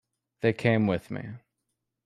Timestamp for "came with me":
0.53-1.29